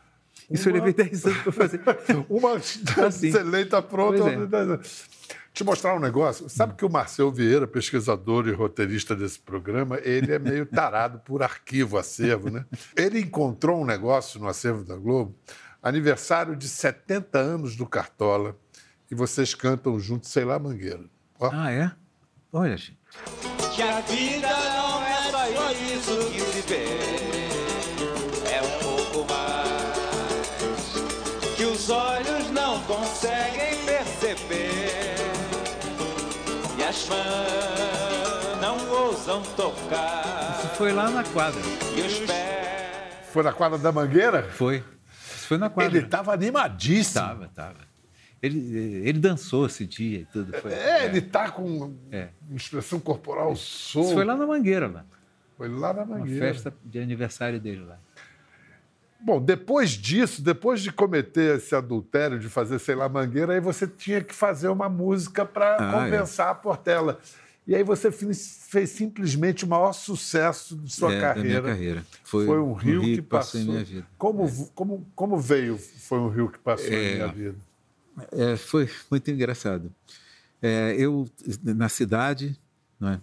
[0.49, 1.81] Isso eu levei 10 anos para fazer.
[2.27, 2.55] Uma
[3.05, 3.27] Assim.
[3.27, 4.23] excelente tá pronta.
[4.49, 5.07] Pois
[5.53, 6.49] Te mostrar um negócio.
[6.49, 11.43] Sabe que o Marcel Vieira, pesquisador e roteirista desse programa, ele é meio tarado por
[11.43, 12.65] arquivo, acervo, né?
[12.95, 15.35] Ele encontrou um negócio no acervo da Globo,
[15.83, 18.57] aniversário de 70 anos do Cartola,
[19.11, 21.05] e vocês cantam juntos, sei lá, Mangueira.
[21.39, 21.51] Ó.
[21.53, 21.91] Ah, é?
[22.51, 22.97] Olha, gente.
[23.75, 27.30] que a vida não é só isso que se vê.
[31.81, 35.15] Os olhos não conseguem perceber.
[36.77, 40.57] E as fãs não ousam tocar.
[40.59, 41.59] Isso foi lá na quadra.
[41.97, 43.15] E os pés.
[43.33, 44.43] Foi na quadra da Mangueira?
[44.43, 44.83] Foi.
[45.35, 45.97] Isso foi na quadra.
[45.97, 47.25] Ele estava animadíssimo.
[47.25, 47.91] Tava, tava.
[48.43, 48.59] Ele,
[49.07, 50.53] ele dançou esse dia e tudo.
[50.59, 52.29] Foi, É, ele tá com É.
[52.47, 54.07] uma expressão corporal solta.
[54.07, 55.05] Isso foi lá na Mangueira, lá.
[55.57, 56.45] Foi lá na Uma Mangueira.
[56.53, 57.97] festa de aniversário dele lá.
[59.23, 63.87] Bom, depois disso, depois de cometer esse adultério, de fazer, sei lá, Mangueira, aí você
[63.87, 67.19] tinha que fazer uma música para Ah, compensar a Portela.
[67.67, 71.47] E aí você fez simplesmente o maior sucesso de sua É, da carreira.
[71.61, 72.05] minha carreira.
[72.23, 74.07] Foi, Foi um rio, que passou minha vida.
[74.17, 77.13] Como, como, como veio Foi um rio que passou em É.
[77.15, 77.57] minha vida?
[78.31, 79.93] É, foi muito engraçado.
[80.61, 81.29] É, eu,
[81.63, 82.59] na cidade,
[82.99, 83.21] não é?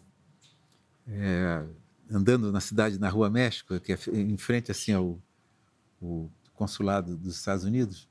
[1.09, 1.63] É,
[2.11, 5.19] andando na cidade, na Rua México, que é em frente assim ao,
[6.01, 8.09] o consulado dos Estados Unidos,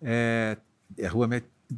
[0.00, 0.56] é,
[1.02, 1.28] a Rua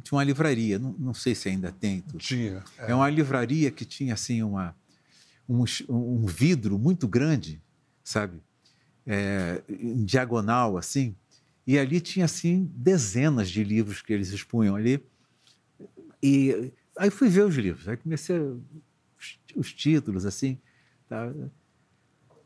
[0.03, 2.01] tinha uma livraria, não, não sei se ainda tem.
[2.01, 2.19] Tudo.
[2.19, 2.63] Tinha.
[2.77, 4.75] É uma livraria que tinha assim uma,
[5.47, 7.61] um, um vidro muito grande,
[8.03, 8.41] sabe?
[9.05, 11.15] É, em diagonal assim.
[11.65, 15.03] E ali tinha assim dezenas de livros que eles expunham ali.
[16.21, 20.57] E aí fui ver os livros, aí comecei os, os títulos assim,
[21.07, 21.31] tá?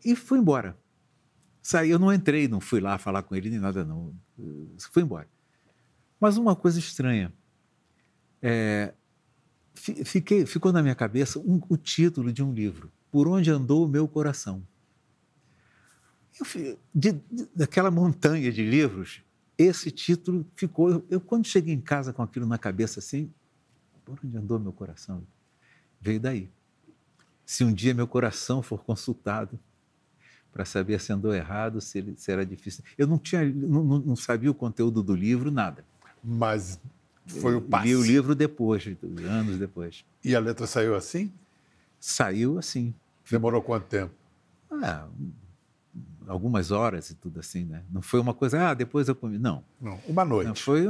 [0.04, 0.78] e fui embora.
[1.64, 4.14] Saí, eu não entrei, não fui lá falar com ele nem nada não.
[4.92, 5.28] Fui embora.
[6.20, 7.34] Mas uma coisa estranha.
[8.42, 8.94] É,
[9.74, 13.86] fi- fiquei, ficou na minha cabeça um- o título de um livro, Por Onde Andou
[13.86, 14.62] o Meu Coração.
[16.38, 16.46] Eu,
[16.94, 19.22] de- de- daquela montanha de livros,
[19.58, 20.90] esse título ficou.
[20.90, 23.32] Eu, eu, quando cheguei em casa com aquilo na cabeça assim,
[24.04, 25.26] por onde andou meu coração?
[26.02, 26.50] Veio daí.
[27.46, 29.58] Se um dia meu coração for consultado
[30.54, 32.84] para saber se andou errado, se, ele, se era difícil.
[32.98, 35.84] Eu não tinha, não, não- sabia o conteúdo do livro, nada.
[36.24, 36.80] Mas
[37.26, 37.88] foi o passe.
[37.88, 38.86] Li o livro depois,
[39.28, 40.06] anos depois.
[40.24, 41.32] E a letra saiu assim?
[42.00, 42.94] Saiu assim.
[43.30, 44.14] Demorou quanto tempo?
[44.72, 45.08] Ah,
[46.28, 47.84] algumas horas e tudo assim, né?
[47.92, 49.40] Não foi uma coisa, ah, depois eu comi.
[49.40, 49.64] Não.
[49.82, 50.48] Não, uma noite.
[50.48, 50.86] Não, foi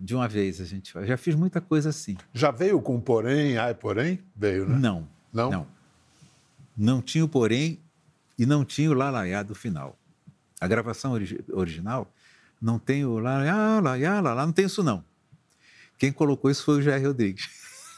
[0.00, 1.06] de uma vez a gente faz.
[1.06, 2.16] Já fiz muita coisa assim.
[2.34, 4.18] Já veio com porém, ai, porém?
[4.34, 4.76] Veio, né?
[4.78, 5.08] Não.
[5.32, 5.50] Não?
[5.50, 5.66] Não.
[6.76, 7.78] Não tinha o porém
[8.38, 9.98] e não tinha o lalaiá do final.
[10.60, 12.12] A gravação origi- original
[12.60, 15.04] não tem o lalaiá, lalaiá, lalá, não tem isso não.
[15.98, 17.48] Quem colocou isso foi o Jair Rodrigues.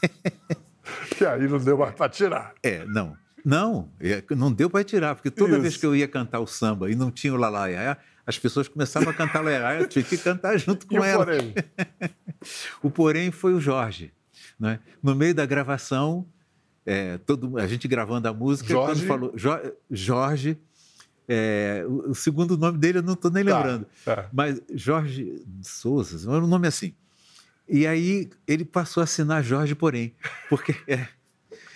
[1.15, 2.53] Que aí não deu mais para tirar.
[2.63, 3.15] É, não.
[3.45, 5.61] Não, é, não deu para tirar, porque toda Isso.
[5.61, 9.09] vez que eu ia cantar o samba e não tinha o lalaiá, as pessoas começavam
[9.09, 11.23] a cantar lalaiá, eu tinha que cantar junto com ela.
[11.25, 11.53] porém?
[12.83, 14.11] o porém foi o Jorge.
[14.59, 14.79] Né?
[15.01, 16.27] No meio da gravação,
[16.91, 19.05] é, todo, a gente gravando a música, Jorge?
[19.05, 20.57] quando falou Jo- Jorge,
[21.27, 24.27] é, o, o segundo nome dele eu não estou nem Tá, lembrando, tá.
[24.33, 26.93] mas Jorge Souza, era um nome assim.
[27.67, 30.13] E aí ele passou a assinar Jorge Porém,
[30.49, 31.07] porque é,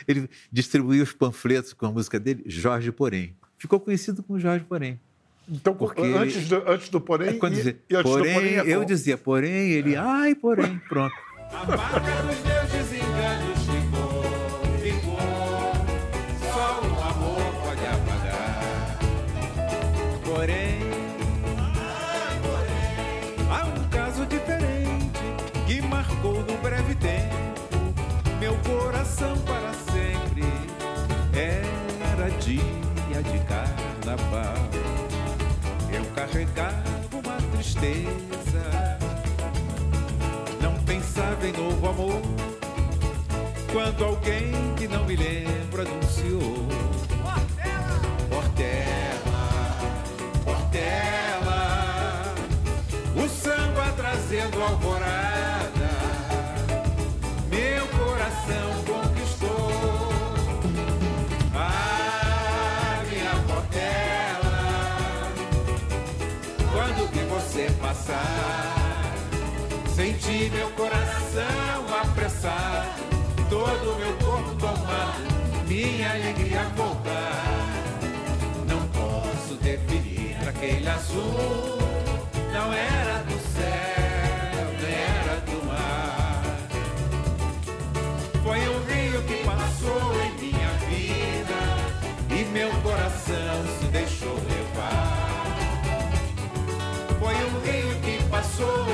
[0.07, 3.35] ele distribuiu os panfletos com a música dele, Jorge Porém.
[3.57, 4.99] Ficou conhecido como Jorge Porém.
[5.47, 7.29] Então, Porque antes, ele- do, antes do porém.
[7.29, 10.33] É quando e- dizia, e antes do porém, porém é eu dizia porém, ele, ai,
[10.33, 11.13] porém, pronto.
[11.51, 13.52] A marca dos meus desenganos
[37.83, 38.97] tristeza
[40.61, 42.21] não pensava em novo amor.
[43.71, 46.67] Quando alguém que não me lembro anunciou.
[48.29, 49.41] Portela,
[50.45, 52.33] Portela.
[53.15, 55.12] O samba trazendo alvorada
[75.73, 77.71] minha alegria voltar.
[78.67, 81.79] Não posso definir aquele azul,
[82.53, 86.43] não era do céu, nem era do mar.
[88.43, 91.61] Foi um rio que passou em minha vida
[92.29, 95.47] e meu coração se deixou levar.
[97.19, 98.92] Foi um rio que passou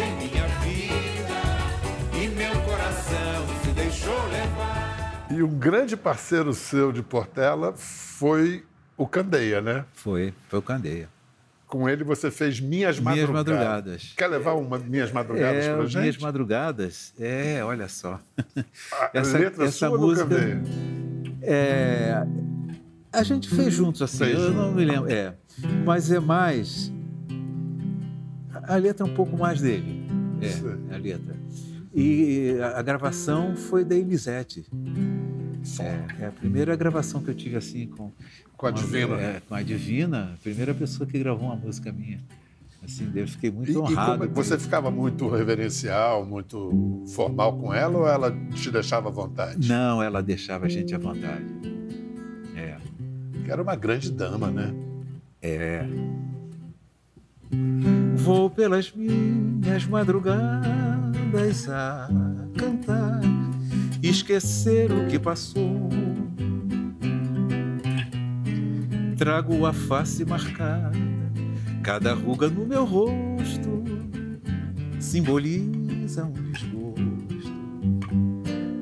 [5.40, 8.66] e um grande parceiro seu de Portela foi
[8.98, 9.86] o Candeia, né?
[9.94, 11.08] Foi, foi o Candeia.
[11.66, 13.54] Com ele você fez Minhas Minhas Madrugadas.
[13.56, 14.14] Madrugadas.
[14.18, 16.22] Quer levar uma Minhas Madrugadas é, Minhas gente?
[16.22, 18.20] Madrugadas, é, olha só.
[19.14, 20.62] A letra sua ou do Candeia?
[21.42, 22.22] é,
[23.14, 24.58] a gente fez juntos assim, Fez eu junto.
[24.58, 25.36] não me lembro, é,
[25.86, 26.92] mas é mais
[28.64, 30.06] a letra é um pouco mais dele,
[30.42, 31.39] é, a letra.
[32.02, 34.66] E a, gravação foi da Elisete.
[35.80, 38.10] É, é a primeira gravação que eu tive assim com
[38.56, 39.16] Com a Divina.
[39.20, 42.20] é, com a Divina, a primeira pessoa que gravou uma música minha.
[42.82, 44.18] Assim, eu fiquei muito E, e honrado.
[44.20, 49.12] como, por você ficava muito reverencial, muito formal com ela ou ela te deixava à
[49.12, 49.68] vontade?
[49.68, 51.44] Não, ela deixava a gente à vontade.
[52.56, 52.78] É.
[53.46, 54.74] Era uma grande dama, né?
[55.42, 55.86] É.
[58.16, 60.99] Vou pelas minhas madrugadas
[61.70, 62.10] a
[62.58, 63.22] cantar,
[64.02, 65.90] esquecer o que passou.
[69.18, 70.92] Trago a face marcada,
[71.84, 73.84] cada ruga no meu rosto
[75.00, 77.00] simboliza um desgosto.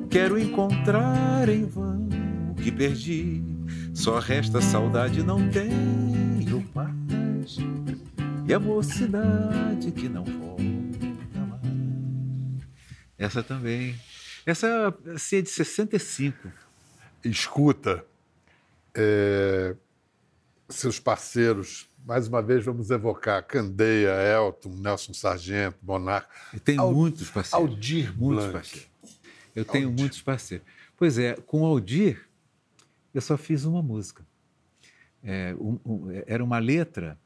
[0.08, 2.08] Quero encontrar em vão
[2.50, 3.42] o que perdi,
[3.92, 7.58] só resta saudade, não tenho paz.
[8.46, 10.47] E a mocidade que não volta.
[13.18, 13.98] Essa também.
[14.46, 16.48] Essa assim, é de 65.
[17.24, 18.04] Escuta,
[18.94, 19.74] é,
[20.68, 26.28] seus parceiros, mais uma vez vamos evocar Candeia, Elton, Nelson Sargento, Monarca.
[26.54, 27.68] Eu tenho Al- muitos parceiros.
[27.70, 28.52] Aldir muitos Blanc.
[28.52, 28.88] parceiros.
[29.54, 30.00] Eu tenho Aldir.
[30.00, 30.66] muitos parceiros.
[30.96, 32.24] Pois é, com Aldir,
[33.12, 34.24] eu só fiz uma música.
[35.22, 37.18] É, um- um- era uma letra,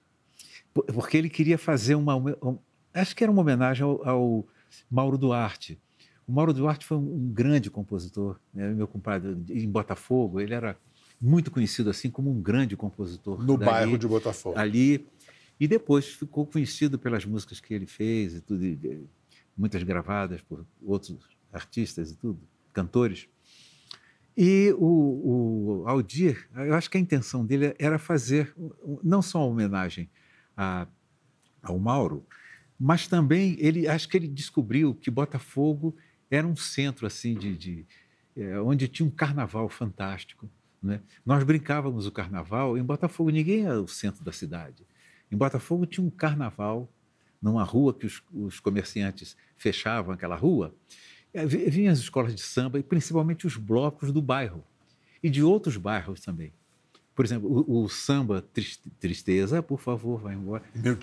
[0.72, 2.16] po- porque ele queria fazer uma.
[2.16, 2.58] um-
[2.94, 4.46] acho que era uma homenagem ao, ao
[4.90, 5.80] Mauro Duarte.
[6.26, 8.72] O Mauro Duarte foi um, grande compositor, né?
[8.72, 10.40] meu compadre, em Botafogo.
[10.40, 10.76] Ele era
[11.20, 13.42] muito conhecido assim como um grande compositor.
[13.44, 14.58] No dali bairro de Botafogo.
[14.58, 15.06] ali.
[15.58, 19.06] E depois ficou conhecido pelas músicas que ele fez e tudo, e,
[19.56, 21.18] muitas gravadas por outros
[21.52, 22.40] artistas e tudo,
[22.72, 23.28] cantores.
[24.36, 28.54] E o, o Aldir, eu acho que a intenção dele era fazer
[29.04, 30.10] não só uma homenagem
[30.56, 30.86] a,
[31.62, 32.26] ao Mauro,
[32.84, 35.96] mas também ele acho que ele descobriu que Botafogo
[36.28, 37.86] era um centro assim de, de
[38.36, 40.50] eh, onde tinha um carnaval fantástico.
[40.82, 41.00] Né?
[41.24, 44.84] Nós brincávamos o carnaval em Botafogo, ninguém era o centro da cidade.
[45.30, 46.92] Em Botafogo tinha um carnaval
[47.40, 50.74] numa rua que os, os comerciantes fechavam aquela rua.
[51.46, 54.64] Vi- Vinham as escolas de samba e principalmente os blocos do bairro
[55.22, 56.52] e de outros bairros também.
[57.14, 60.62] Por exemplo, o, o samba Tris- Tristeza, por favor, vai embora.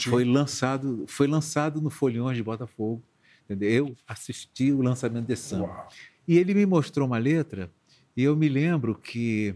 [0.09, 3.03] Foi lançado, foi lançado no Folhões de Botafogo.
[3.45, 3.87] Entendeu?
[3.87, 5.65] Eu assisti o lançamento desse samba.
[5.67, 5.87] Uau.
[6.27, 7.71] E ele me mostrou uma letra
[8.15, 9.55] e eu me lembro que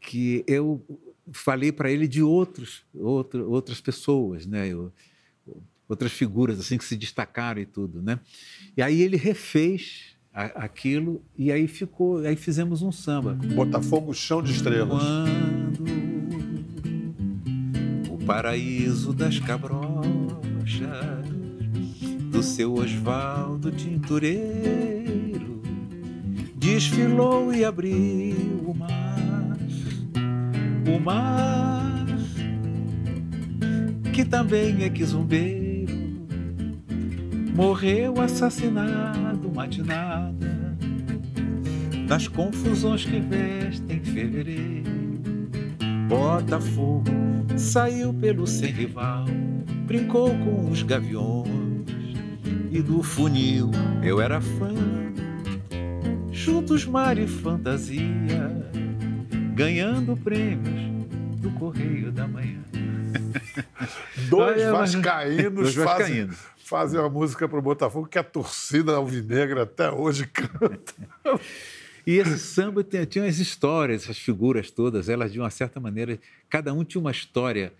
[0.00, 0.84] que eu
[1.32, 4.68] falei para ele de outros, outro, outras pessoas, né?
[4.68, 4.92] Eu-
[5.88, 8.18] outras figuras assim que se destacaram e tudo, né?
[8.76, 13.34] E aí ele refez aquilo e aí ficou, aí fizemos um samba.
[13.54, 15.02] Botafogo, Chão de Estrelas.
[15.02, 15.84] Quando
[18.10, 19.82] o paraíso das cabrochas
[22.30, 25.60] do seu Osvaldo Tintureiro
[26.56, 29.58] desfilou e abriu o mar,
[30.86, 32.06] o mar
[34.12, 35.71] que também é quizumbeiro,
[37.54, 40.52] morreu assassinado matinada
[42.06, 44.90] das confusões que vestem fevereiro.
[46.08, 47.04] Botafogo
[47.56, 49.24] saiu pelo sem rival,
[49.86, 51.46] brincou com os gaviões
[52.70, 53.70] e do funil
[54.02, 54.72] eu era fã.
[56.30, 58.50] Juntos mar e fantasia,
[59.54, 60.90] ganhando prêmios
[61.38, 62.60] do Correio da Manhã.
[64.28, 66.36] Dois vascaínos, Dois vascaínos.
[66.36, 70.94] fazem uma música para o Botafogo que a torcida alvinegra até hoje canta.
[72.04, 76.18] E esse samba tem- tinha as histórias, essas figuras todas, elas de uma certa maneira,
[76.50, 77.72] cada um tinha uma história.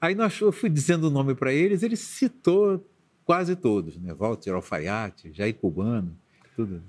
[0.00, 2.84] Aí nós, eu fui dizendo o nome para eles, ele citou
[3.24, 4.12] quase todos, né?
[4.12, 6.16] Walter Alfaiate, Jair Cubano,
[6.56, 6.82] tudo.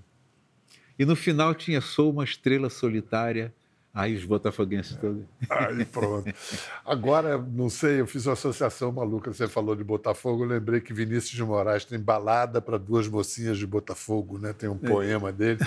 [0.98, 3.54] E no final tinha Sou uma estrela solitária,
[3.94, 5.24] aí os botafoguenses todos.
[5.50, 6.32] Aí pronto.
[6.86, 9.34] Agora, não sei, eu fiz uma associação maluca.
[9.34, 13.58] Você falou de Botafogo, eu lembrei que Vinícius de Moraes tem balada para duas mocinhas
[13.58, 14.54] de Botafogo, né?
[14.54, 15.60] Tem um poema dele.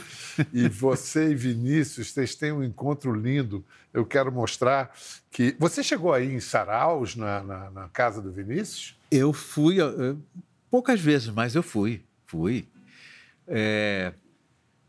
[0.53, 3.65] E você e Vinícius, vocês têm um encontro lindo.
[3.93, 4.95] Eu quero mostrar
[5.31, 5.57] que.
[5.59, 8.99] Você chegou aí em Saraus, na, na, na casa do Vinícius?
[9.11, 9.77] Eu fui,
[10.71, 12.67] poucas vezes, mas eu fui, fui.
[13.47, 14.15] É,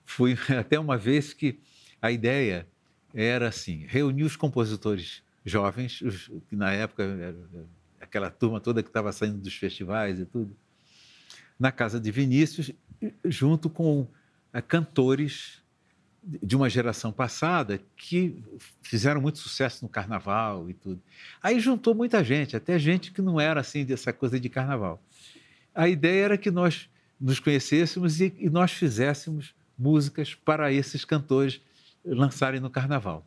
[0.05, 1.59] fui até uma vez que
[2.01, 2.67] a ideia
[3.13, 7.35] era assim, reunir os compositores jovens, os, que na época era
[8.01, 10.55] aquela turma toda que estava saindo dos festivais e tudo,
[11.59, 12.71] na casa de Vinícius,
[13.25, 14.07] junto com
[14.51, 15.63] eh, cantores
[16.23, 18.41] de uma geração passada que
[18.81, 21.01] fizeram muito sucesso no carnaval e tudo.
[21.41, 25.03] Aí juntou muita gente, até gente que não era assim dessa coisa de carnaval.
[25.75, 26.89] A ideia era que nós
[27.19, 31.61] nos conhecêssemos e, e nós fizéssemos músicas para esses cantores
[32.05, 33.25] lançarem no carnaval.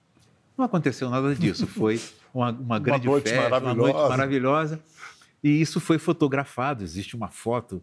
[0.57, 2.01] Não aconteceu nada disso, foi
[2.33, 3.93] uma, uma grande noite festa, uma maravilhosa.
[3.93, 4.81] noite maravilhosa.
[5.43, 7.83] E isso foi fotografado, existe uma foto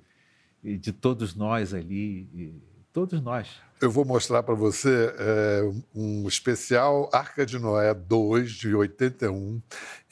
[0.64, 3.48] de todos nós ali, todos nós.
[3.82, 9.62] Eu vou mostrar para você é, um especial Arca de Noé 2, de 81,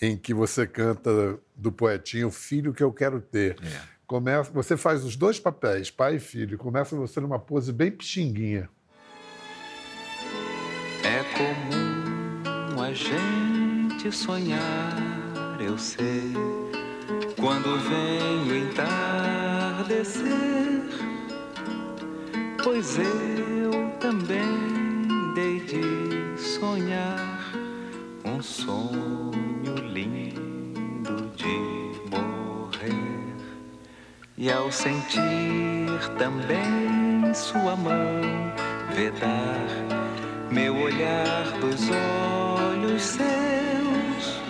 [0.01, 3.57] em que você canta do poetinho Filho que eu quero ter.
[3.63, 3.81] É.
[4.05, 8.69] Começa, você faz os dois papéis, pai e filho, começa você numa pose bem pixinguinha.
[11.41, 16.33] Comum a gente sonhar, eu sei,
[17.39, 20.21] quando vem o entardecer,
[22.63, 24.45] pois eu também
[25.33, 27.51] dei de sonhar
[28.23, 31.57] um sonho lindo de
[32.11, 33.35] morrer.
[34.37, 35.19] E ao sentir
[36.19, 38.21] também sua mão
[38.93, 40.00] vedar
[40.51, 44.41] meu olhar dos olhos seus,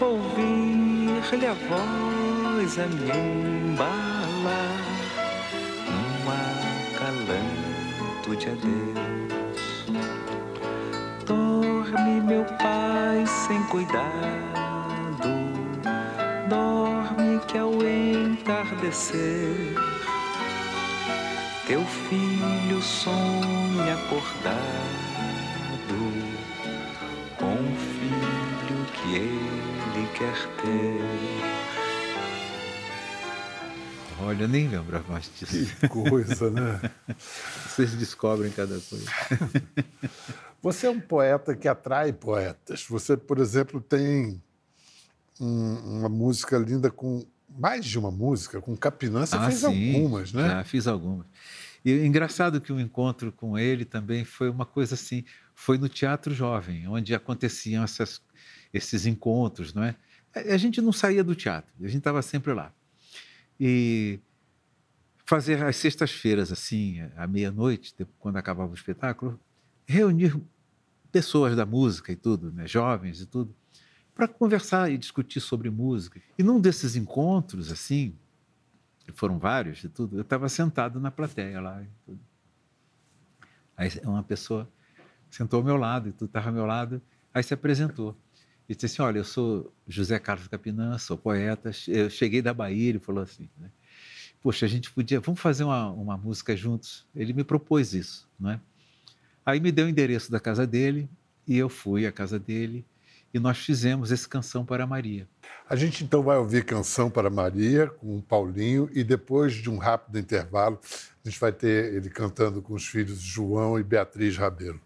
[0.00, 3.10] ouvir-lhe a voz a me
[3.72, 4.80] embalar,
[5.88, 6.30] um
[6.94, 9.64] acalanto de adeus.
[11.26, 14.04] Dorme, meu pai, sem cuidado,
[16.48, 19.74] dorme que ao entardecer
[21.66, 24.54] teu filho sonha acordado
[27.38, 31.64] com o filho que ele quer ter.
[34.20, 35.74] Olha, eu nem lembrava mais disso.
[35.76, 36.80] Que coisa, né?
[37.68, 39.06] Vocês descobrem cada coisa.
[40.62, 42.86] Você é um poeta que atrai poetas.
[42.88, 44.40] Você, por exemplo, tem
[45.40, 47.24] um- uma música linda com
[47.56, 49.26] mais de uma música, com Capinã.
[49.26, 50.48] Você Ah, fez sim, algumas, né?
[50.48, 51.26] Já fiz algumas.
[51.84, 55.24] E é engraçado que o encontro com ele também foi uma coisa assim,
[55.54, 58.22] foi no Teatro Jovem, onde aconteciam essas,
[58.72, 59.94] esses encontros, não é?
[60.34, 62.72] A gente não saía do teatro, a gente estava sempre lá.
[63.60, 64.18] E
[65.24, 69.38] fazer às sextas-feiras, assim, à meia-noite, quando acabava o espetáculo,
[69.86, 70.36] reunir
[71.12, 73.54] pessoas da música e tudo, né, jovens e tudo,
[74.14, 76.20] para conversar e discutir sobre música.
[76.38, 78.14] E num desses encontros, assim,
[79.12, 81.82] foram vários e tudo, eu estava sentado na plateia lá.
[81.82, 82.20] E tudo.
[83.76, 84.68] Aí uma pessoa
[85.30, 87.02] sentou ao meu lado, e tudo estava ao meu lado,
[87.32, 88.16] aí se apresentou.
[88.68, 92.90] E disse assim, olha, eu sou José Carlos Capinã, sou poeta, eu cheguei da Bahia,
[92.90, 93.70] ele falou assim, né?
[94.40, 97.06] Poxa, a gente podia, vamos fazer uma, uma música juntos?
[97.14, 98.60] Ele me propôs isso, não é?
[99.44, 101.08] Aí me deu o endereço da casa dele,
[101.46, 102.84] e eu fui à casa dele,
[103.34, 105.26] e nós fizemos esse Canção para Maria.
[105.68, 109.76] A gente então vai ouvir Canção para Maria com o Paulinho e depois de um
[109.76, 110.78] rápido intervalo,
[111.24, 114.80] a gente vai ter ele cantando com os filhos João e Beatriz Rabelo.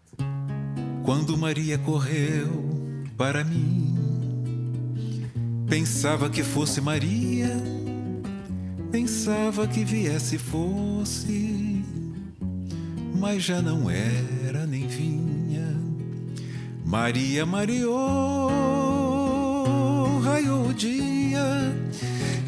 [1.05, 2.49] Quando Maria correu
[3.15, 3.95] para mim,
[5.69, 7.55] pensava que fosse Maria,
[8.91, 11.85] pensava que viesse e fosse,
[13.15, 15.28] mas já não era nem vinha.
[16.89, 18.49] Maria Mariou,
[20.23, 21.45] raiou o dia,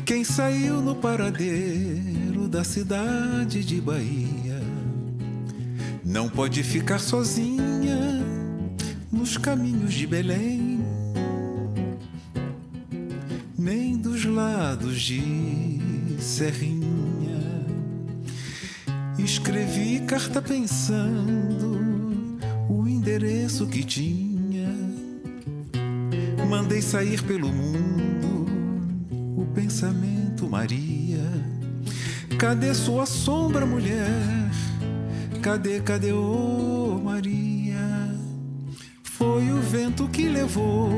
[0.03, 4.59] quem saiu no paradeiro da cidade de Bahia.
[6.03, 8.25] Não pode ficar sozinha
[9.11, 10.83] nos caminhos de Belém,
[13.55, 15.21] nem dos lados de
[16.19, 17.39] Serrinha.
[19.19, 21.79] Escrevi carta pensando
[22.67, 24.30] o endereço que tinha.
[26.51, 28.45] Mandei sair pelo mundo
[29.37, 31.23] o pensamento, Maria.
[32.37, 34.51] Cadê sua sombra, mulher?
[35.41, 38.13] Cadê, cadê, ô Maria?
[39.01, 40.91] Foi o vento que levou,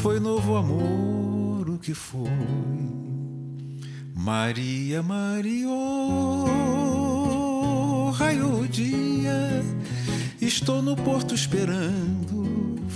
[0.00, 2.30] foi novo amor o que foi.
[4.16, 5.68] Maria, Mariou,
[8.12, 9.62] raiou o dia,
[10.40, 12.47] estou no porto esperando.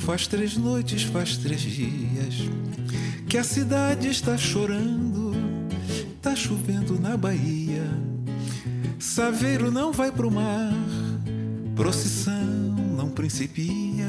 [0.04, 2.50] Faz três noites, faz três dias,
[3.28, 5.32] que a cidade está chorando,
[6.20, 7.88] tá chovendo na Bahia.
[8.98, 10.74] Saveiro não vai pro mar,
[11.76, 12.34] procissão
[12.96, 14.08] não principia.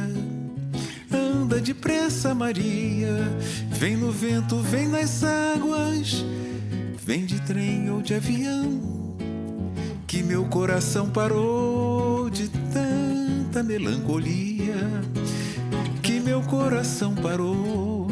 [1.11, 3.15] Anda depressa, Maria,
[3.69, 6.25] vem no vento, vem nas águas,
[7.05, 9.15] vem de trem ou de avião,
[10.07, 15.03] que meu coração parou de tanta melancolia,
[16.03, 18.07] que meu coração parou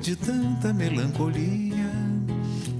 [0.00, 1.92] de tanta melancolia,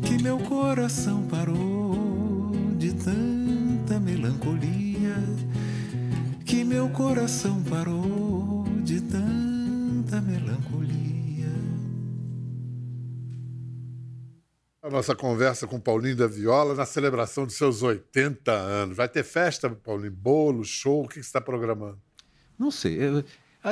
[0.02, 5.14] que meu coração parou de tanta melancolia,
[6.46, 11.50] que meu coração parou de tanta melancolia.
[14.82, 18.96] A nossa conversa com Paulinho da Viola na celebração de seus 80 anos.
[18.96, 20.10] Vai ter festa, Paulinho?
[20.10, 21.04] Bolo, show?
[21.04, 22.00] O que você está programando?
[22.58, 23.22] Não sei, eu,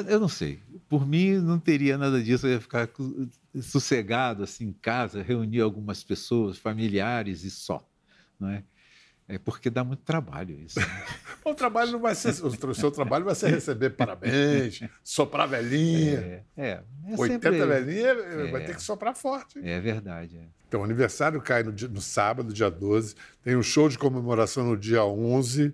[0.07, 0.59] eu não sei.
[0.89, 2.47] Por mim, não teria nada disso.
[2.47, 2.89] Eu ia ficar
[3.63, 7.87] sossegado assim em casa, reunir algumas pessoas, familiares e só,
[8.39, 8.63] não é?
[9.31, 10.81] É porque dá muito trabalho isso.
[10.81, 10.87] né?
[11.45, 12.31] O trabalho não vai ser.
[12.45, 16.19] O seu trabalho vai ser receber parabéns, soprar velhinha.
[16.19, 18.15] É, é, é 80 sempre- velhinha
[18.51, 18.67] vai É.
[18.67, 19.59] ter que soprar forte.
[19.63, 20.37] É verdade.
[20.37, 20.45] é.
[20.67, 23.15] Então, o aniversário cai no, dia- no sábado, dia 12.
[23.43, 25.73] Tem um show de comemoração no dia 11,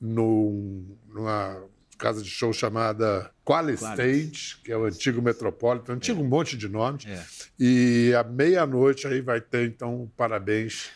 [0.00, 1.62] no, numa
[1.96, 3.74] casa de show chamada Quali.
[3.74, 7.06] Stage, que é o antigo Metropolitan, antigo um monte de nomes.
[7.06, 7.24] É.
[7.58, 10.90] E à meia-noite aí vai ter, então, parabéns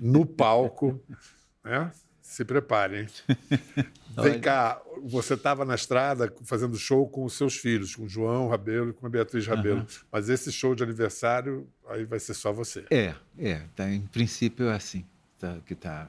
[0.00, 1.02] no palco.
[1.64, 1.90] né?
[2.20, 3.06] Se preparem.
[4.16, 8.48] Vem cá, você estava na estrada fazendo show com os seus filhos, com o João
[8.48, 9.80] Rabelo e com a Beatriz Rabelo.
[9.80, 9.86] Aham.
[10.10, 12.84] Mas esse show de aniversário, aí vai ser só você.
[12.90, 15.04] É, é, tá, em princípio é assim,
[15.38, 16.08] tá, que está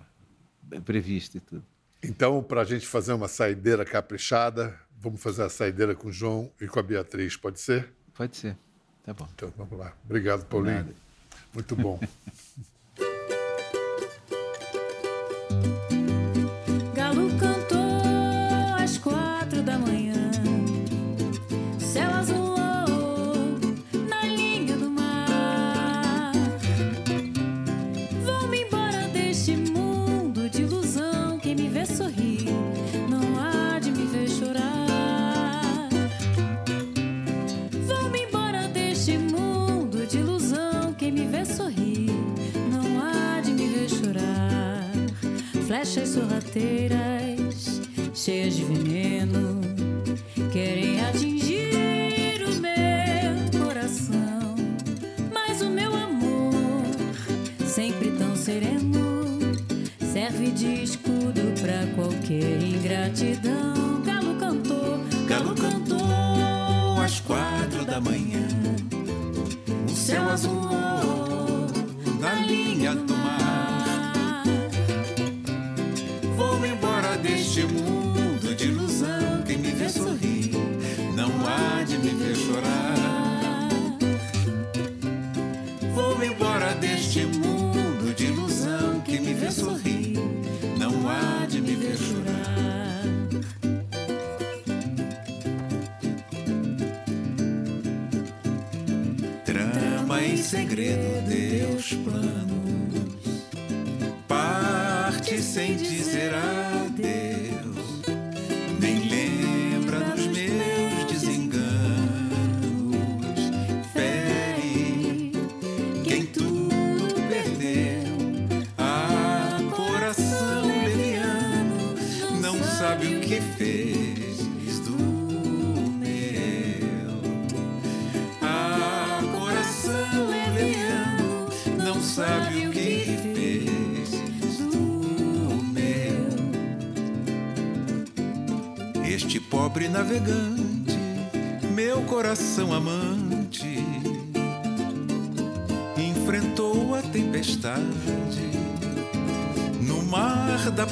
[0.83, 1.65] previsto e tudo.
[2.07, 6.51] Então, para a gente fazer uma saideira caprichada, vamos fazer a saideira com o João
[6.61, 7.91] e com a Beatriz, pode ser?
[8.13, 8.55] Pode ser,
[9.03, 9.27] tá bom.
[9.33, 9.93] Então, vamos lá.
[10.05, 10.95] Obrigado, Paulinho.
[11.53, 11.99] Muito bom.
[45.95, 46.94] Flechas sorrateiras,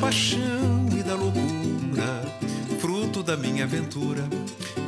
[0.03, 2.21] paixão e da loucura,
[2.81, 4.27] fruto da minha aventura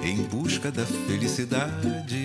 [0.03, 2.24] em busca da felicidade.